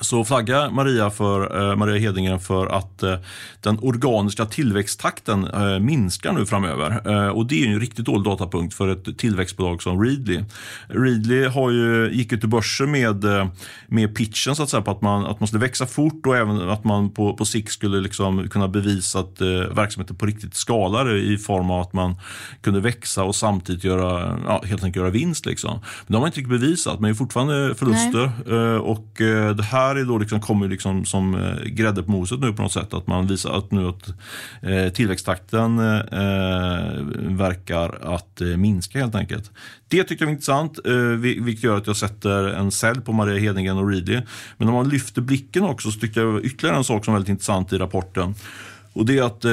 [0.00, 3.16] så flaggar Maria, för, eh, Maria Hedingen för att eh,
[3.60, 7.08] den organiska tillväxttakten eh, minskar nu framöver.
[7.30, 10.40] Och Det är en riktigt dålig datapunkt för ett tillväxtbolag som Readly.
[10.88, 13.24] Readly har ju, gick ut i börsen med,
[13.86, 16.70] med pitchen så att säga, på att man, att man skulle växa fort och även
[16.70, 21.38] att man på, på sikt skulle liksom kunna bevisa att verksamheten på riktigt skalar i
[21.38, 22.16] form av att man
[22.60, 25.46] kunde växa och samtidigt göra, ja, helt enkelt göra vinst.
[25.46, 25.72] Liksom.
[25.72, 28.50] Men det har man inte riktigt bevisat, men det är fortfarande förluster.
[28.80, 29.08] och
[29.56, 32.62] det här här är då liksom, kommer liksom som eh, grädde på moset nu på
[32.62, 32.94] något sätt.
[32.94, 34.08] Att man visar att nu att
[34.62, 37.04] eh, tillväxttakten eh,
[37.36, 39.50] verkar att eh, minska helt enkelt.
[39.88, 40.94] Det tyckte jag var intressant, eh,
[41.44, 44.20] vilket gör att jag sätter en sälj på Maria Hedengren och Readly.
[44.56, 47.30] Men om man lyfter blicken också så tycker jag ytterligare en sak som är väldigt
[47.30, 48.34] intressant i rapporten.
[48.92, 49.52] Och det är att eh,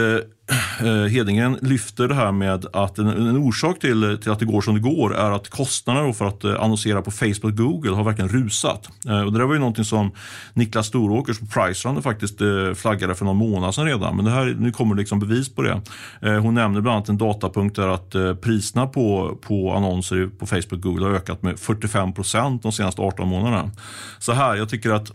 [0.80, 4.62] eh, Hedingen lyfter det här med att en, en, orsak till, till att det går
[4.62, 8.04] som det går är att kostnaderna för att eh, annonsera på Facebook och Google har
[8.04, 8.90] verkligen rusat.
[9.08, 10.12] Eh, och det där var ju någonting som
[10.54, 14.16] Niklas Storåkers på Pricerunner faktiskt eh, flaggade för någon månad sedan redan.
[14.16, 15.82] Men det här, nu kommer det liksom bevis på det.
[16.22, 20.46] Eh, hon nämner bland annat en datapunkt där att eh, priserna på, på annonser på
[20.46, 23.72] Facebook och Google har ökat med 45 procent de senaste 18 månaderna.
[24.20, 25.12] Så här, jag tycker att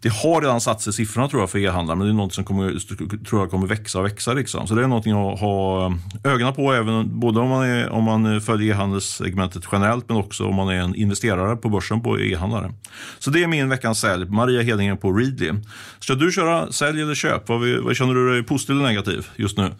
[0.00, 2.44] det har redan satt sig siffrorna tror jag för e-handlare men det är något som
[2.44, 4.32] kommer, tror jag kommer växa och växa.
[4.32, 4.66] Liksom.
[4.66, 8.04] Så det är någonting att ha eh, ögonen på, även, både om man, är, om
[8.04, 12.72] man följer e-handelssegmentet generellt men också om man är en investerare på börsen på e-handlare.
[13.18, 14.24] Så det är min veckans sälj.
[14.26, 15.52] Maria Hedingen på Readly.
[15.98, 17.48] Ska du köra sälj eller köp?
[17.48, 19.72] Vad, vad känner du dig positiv eller negativ just nu?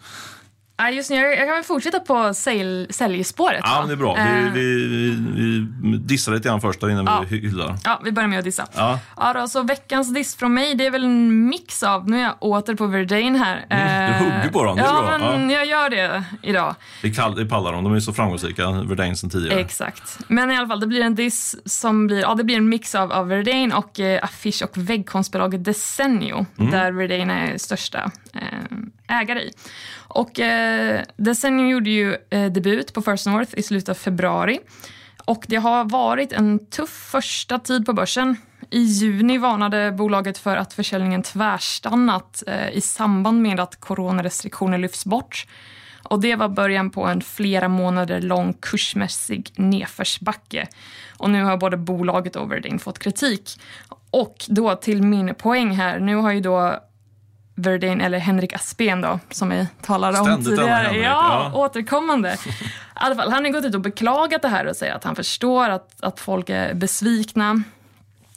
[0.87, 3.61] Just nu, jag, kan väl fortsätta på sälj, säljspåret.
[3.63, 4.15] Ja, det är bra.
[4.15, 7.25] Vi, vi, vi, vi dissar lite grann först innan ja.
[7.29, 7.77] vi hyllar.
[7.83, 8.67] Ja, vi börjar med att dissa.
[8.75, 8.99] Ja.
[9.17, 12.23] Ja, då, så veckans diss från mig, det är väl en mix av, nu är
[12.23, 13.65] jag åter på Verdane här.
[13.69, 15.17] Mm, du hugger på dem, det är ja, bra.
[15.17, 16.75] Men ja, jag gör det idag.
[17.01, 19.59] Det, kall, det pallar dem, de är så framgångsrika, Verdane sen tidigare.
[19.59, 20.19] Exakt.
[20.27, 22.95] Men i alla fall, det blir en diss som blir, ja det blir en mix
[22.95, 26.71] av, av Verdane och eh, affisch och väggkonstbolaget Desenio, mm.
[26.71, 28.77] där Verdane är största eh,
[29.09, 29.51] ägare i.
[30.07, 34.59] Och eh, Desenio gjorde ju eh, debut på First North i slutet av februari.
[35.25, 38.37] Och det har varit en tuff första tid på börsen.
[38.69, 45.05] I juni varnade bolaget för att försäljningen tvärstannat eh, i samband med att coronarestriktioner lyfts
[45.05, 45.47] bort.
[46.03, 50.67] Och det var början på en flera månader lång kursmässig nedförsbacke.
[51.17, 53.61] Och nu har både bolaget och Verdin fått kritik.
[54.11, 56.79] Och då till min poäng här, nu har ju då
[57.59, 60.97] Verdane, eller Henrik Aspen då, som vi talade om tidigare.
[60.97, 62.33] Ja, ja, återkommande.
[62.49, 65.15] I alla fall, han har gått ut och beklagat det här och säger att han
[65.15, 67.63] förstår att, att folk är besvikna.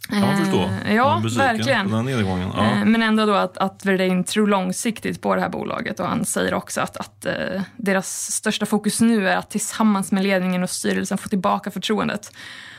[0.08, 0.70] Jag förstå.
[0.86, 1.90] Eh, ja, verkligen.
[1.90, 2.64] Ja.
[2.64, 6.24] Eh, men ändå då att, att Verdane tror långsiktigt på det här bolaget och han
[6.24, 10.70] säger också att, att uh, deras största fokus nu är att tillsammans med ledningen och
[10.70, 12.32] styrelsen få tillbaka förtroendet.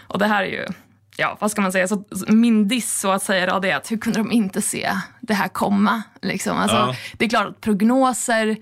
[0.07, 0.65] Och det här är ju,
[1.17, 3.91] ja vad ska man säga, så min diss så att säga då, det är att
[3.91, 6.03] hur kunde de inte se det här komma?
[6.21, 6.57] Liksom.
[6.57, 6.95] Alltså, ja.
[7.13, 8.57] Det är klart att prognoser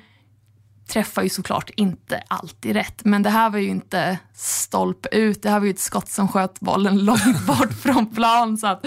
[0.88, 3.06] träffar ju såklart inte alltid rätt.
[3.06, 5.44] Men det här var ju inte stolp ut.
[5.44, 8.58] Det här var ju ett skott som sköt bollen långt bort från plan.
[8.58, 8.86] Så att,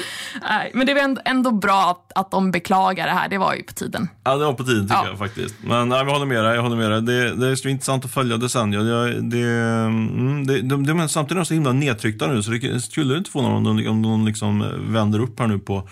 [0.49, 0.71] nej.
[0.75, 3.29] Men det var ändå, bra att, att de beklagar det här.
[3.29, 4.09] Det var ju på tiden.
[4.25, 5.09] Ja, det var på tiden tycker ja.
[5.09, 5.55] jag faktiskt.
[5.61, 6.55] Men nej, jag håller med dig.
[6.55, 7.03] Jag håller med dig.
[7.03, 8.83] Det, det är så intressant att följa Desenio.
[8.83, 12.81] Det, det, mm, det, de, de, samtidigt är de så himla nedtryckta nu så det
[12.81, 15.88] skulle inte få någon om de, om de liksom vänder upp här nu på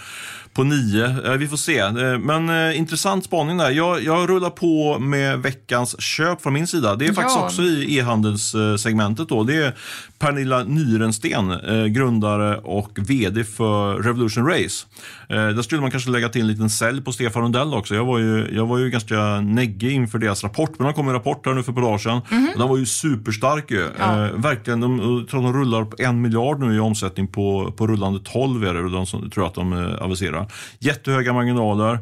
[0.55, 1.05] på nio.
[1.05, 1.79] Eh, vi får se.
[1.79, 3.71] Eh, men eh, intressant spaning där.
[3.71, 6.97] Jag, jag rullar på med veckans köp från min sida.
[6.97, 7.45] Det är faktiskt ja.
[7.45, 9.29] också i e-handelssegmentet.
[9.29, 9.43] Då.
[9.53, 9.75] Det är
[10.19, 14.87] Pernilla Nyrensten, eh, grundare och VD för Revolution Race.
[15.29, 17.95] Eh, där skulle man kanske lägga till en liten sälj på Stefan Rundell också.
[17.95, 21.15] Jag var ju, jag var ju ganska neggig inför deras rapport, men de kom en
[21.15, 22.21] rapport här nu för ett par dagar sedan.
[22.31, 22.59] Mm -hmm.
[22.59, 23.89] Den var ju superstark ju.
[23.99, 24.27] Ja.
[24.27, 27.87] Eh, verkligen, de, jag tror de rullar på en miljard nu i omsättning på, på
[27.87, 30.47] rullande 12 är det, de som, tror jag att de aviserar.
[30.79, 31.99] Jättehöga marginaler,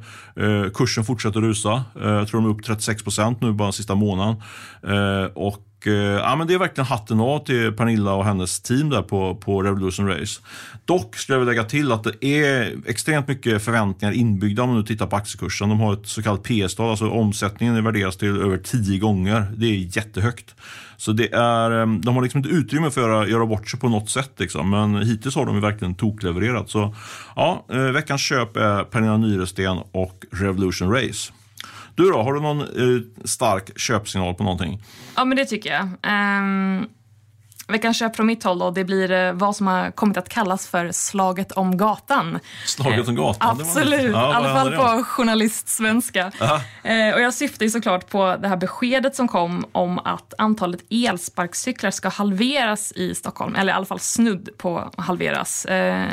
[0.75, 1.85] kursen fortsätter rusa.
[1.95, 4.37] Jag tror de är upp 36 procent nu bara sista månaden.
[5.35, 8.91] och och eh, ja, men det är verkligen hatten av till Pernilla och hennes team
[8.91, 10.41] där på, på Revolution Race.
[10.85, 14.79] Dock skulle jag vilja lägga till att det är extremt mycket förväntningar inbyggda om man
[14.79, 15.69] nu tittar på aktiekursen.
[15.69, 19.53] De har ett så kallat PS-tal, alltså omsättningen värderas till över tio gånger.
[19.57, 20.55] Det är jättehögt.
[20.97, 23.81] Så det är, eh, de har liksom inte utrymme för att göra, göra bort sig
[23.81, 24.33] på något sätt.
[24.37, 24.71] Liksom.
[24.71, 26.71] Men hittills har de verkligen toklevererat.
[26.71, 26.95] Så
[27.37, 31.33] ja, eh, veckans köp är Pernilla Nyresten och Revolution Race.
[31.95, 34.83] Du då, har du någon eh, stark köpsignal på någonting?
[35.17, 35.83] Ja, men det tycker jag.
[35.83, 36.89] Um,
[37.71, 40.67] Veckans köp från mitt håll då, det blir eh, vad som har kommit att kallas
[40.69, 42.39] för slaget om gatan.
[42.67, 43.61] Slaget om gatan?
[43.61, 46.33] Absolut, ja, i alla fall på journalistsvenska.
[46.83, 50.81] Eh, och jag syftar ju såklart på det här beskedet som kom om att antalet
[50.91, 55.65] elsparkcyklar ska halveras i Stockholm, eller i alla fall snudd på halveras.
[55.65, 56.07] Eh,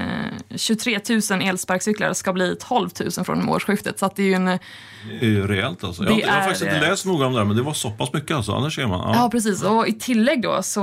[0.56, 4.46] 23 000 elsparkcyklar ska bli 12 000 från årsskiftet, så att det är ju en...
[4.46, 6.04] Det är ju rejält alltså.
[6.04, 8.14] Jag, jag har faktiskt inte läst noga om det här, men det var så pass
[8.14, 9.00] mycket alltså, annars ser man.
[9.00, 9.22] Ja.
[9.22, 9.64] ja, precis.
[9.64, 10.82] Och i tillägg då så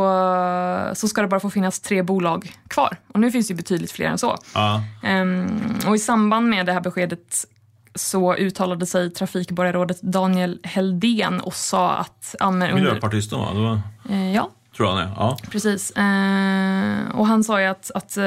[0.95, 2.97] så ska det bara få finnas tre bolag kvar.
[3.13, 4.37] Och nu finns det betydligt fler än så.
[4.55, 4.83] Ja.
[5.03, 7.47] Um, och i samband med det här beskedet
[7.95, 12.35] så uttalade sig trafikborgarrådet Daniel Heldén och sa att...
[12.39, 12.75] Ja, under...
[12.75, 13.53] Miljöpartisten va?
[13.53, 13.81] Var...
[14.11, 14.51] Uh, ja.
[14.77, 15.13] Tror han är.
[15.17, 15.39] Ja.
[15.51, 15.93] Precis.
[15.99, 18.23] Uh, och han sa ju att, att uh,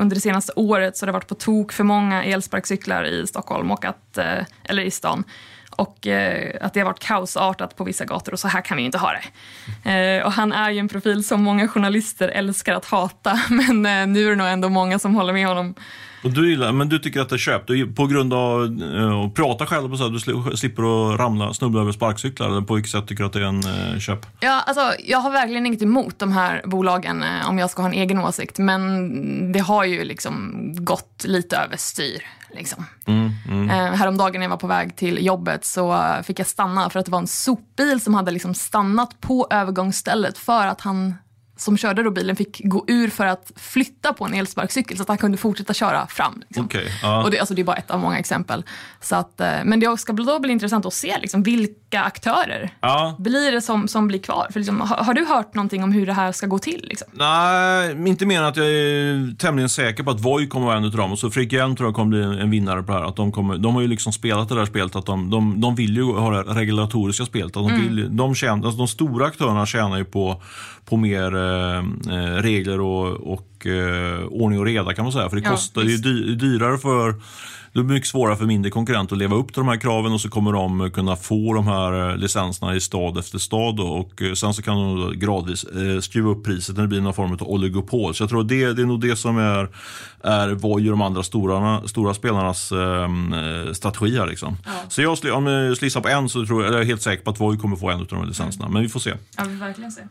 [0.00, 3.70] under det senaste året så har det varit på tok för många elsparkcyklar i Stockholm
[3.70, 4.18] och att,
[4.64, 5.24] eller i stan
[5.76, 8.82] och eh, att det har varit kaosartat på vissa gator och så här kan vi
[8.82, 9.90] inte ha det.
[9.90, 14.06] Eh, och han är ju en profil som många journalister älskar att hata men eh,
[14.06, 15.74] nu är det nog ändå många som håller med honom.
[16.24, 19.34] Och du gillar, men du tycker att det är köpt på grund av uh, att
[19.34, 20.18] prata själv och så, du
[20.56, 22.48] slipper att ramla, snubbla över sparkcyklar?
[22.48, 24.26] Eller på vilket sätt tycker du att det är en uh, köp?
[24.40, 27.88] Ja, alltså, jag har verkligen inget emot de här bolagen uh, om jag ska ha
[27.88, 28.58] en egen åsikt.
[28.58, 30.52] Men det har ju liksom
[30.84, 32.22] gått lite överstyr.
[32.54, 32.86] Liksom.
[33.06, 33.70] Mm, mm.
[33.70, 37.06] Eh, häromdagen när jag var på väg till jobbet så fick jag stanna för att
[37.06, 41.14] det var en sopbil som hade liksom stannat på övergångsstället för att han
[41.56, 45.08] som körde då bilen fick gå ur för att flytta på en elsparkcykel så att
[45.08, 46.42] han kunde fortsätta köra fram.
[46.48, 46.64] Liksom.
[46.64, 47.18] Okay, uh.
[47.18, 48.64] och det, alltså, det är bara ett av många exempel.
[49.00, 53.20] Så att, eh, men det ska då bli intressant att se liksom, vilka aktörer uh.
[53.20, 54.46] blir det som, som blir kvar.
[54.52, 56.86] För, liksom, har, har, du hört någonting om hur det här ska gå till?
[56.88, 57.08] Liksom?
[57.12, 60.84] Nej, inte mer än att jag är tämligen säker på att Voi kommer vara en
[60.84, 61.12] av dem.
[61.12, 63.04] Och så Frick tror jag kommer bli en vinnare på det här.
[63.04, 65.74] Att de, kommer, de har ju liksom spelat det där spelet, att de, de, de
[65.74, 67.46] vill ju ha det regulatoriska spelet.
[67.46, 67.80] Att de, mm.
[67.80, 70.42] vill, de, tjänar, alltså de stora aktörerna tjänar ju på,
[70.84, 71.43] på mer eh,
[72.42, 75.28] regler och, och eh, ordning och reda kan man säga.
[75.28, 77.14] För det, kostar, ja, är dyrare för
[77.74, 80.20] det är mycket svårare för mindre konkurrenter att leva upp till de här kraven och
[80.20, 84.62] så kommer de kunna få de här licenserna i stad efter stad och sen så
[84.62, 88.14] kan de gradvis eh, skruva upp priset när det blir någon form av oligopol.
[88.14, 89.68] Så jag tror att det, det är nog det som är,
[90.22, 94.26] är Voi och de andra stora, stora spelarnas eh, strategi här.
[94.26, 94.56] Liksom.
[94.64, 94.72] Ja.
[94.88, 97.30] Så jag, om jag slissar på en så tror jag, jag är helt säker på
[97.30, 98.68] att Voi kommer få en av de här licenserna.
[98.68, 99.14] Men vi får se.
[99.36, 100.02] Ja, vi verkligen se.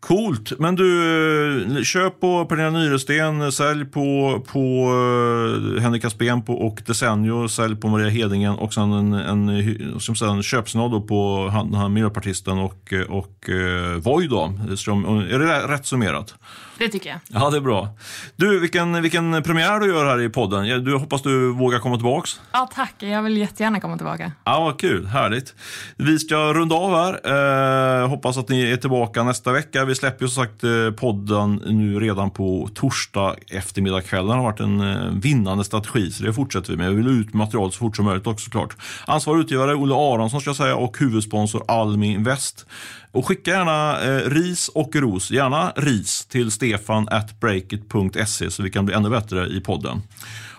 [0.00, 4.90] Coolt, men du, köp på Pernilla Nyresten, sälj på, på
[5.76, 10.28] eh, Henrik Aspén på, och Desenio, sälj på Maria Hedingen och sen en, en, som
[10.28, 14.44] en köpsignal på han, han miljöpartisten och, och eh, Voi då.
[14.44, 16.34] Är det rätt summerat?
[16.78, 17.18] Det tycker jag.
[17.28, 17.88] Ja, det är bra.
[18.36, 20.84] Du, vilken, vilken premiär du gör här i podden.
[20.84, 22.40] Du hoppas du vågar komma tillbaks.
[22.52, 22.94] Ja, tack.
[22.98, 24.32] Jag vill jättegärna komma tillbaka.
[24.44, 25.06] Ja, vad kul.
[25.06, 25.54] Härligt.
[25.96, 28.02] Vi ska runda av här.
[28.02, 29.84] Eh, hoppas att ni är tillbaka nästa vecka.
[29.84, 34.26] Vi släpper ju som sagt eh, podden nu redan på torsdag eftermiddag kväll.
[34.26, 36.90] Det har varit en eh, vinnande strategi, så det fortsätter vi med.
[36.90, 38.76] Vi vill ut material så fort som möjligt också såklart.
[39.06, 42.66] Ansvarig utgivare Olle Aronsson ska jag säga och huvudsponsor Almi Invest.
[43.12, 48.70] Och skicka gärna eh, ris och ros, gärna ris till stefan at breakit.se så vi
[48.70, 50.02] kan bli ännu bättre i podden.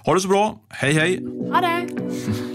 [0.06, 1.24] Ha det så bra, hej hej!
[1.52, 2.49] Ha det!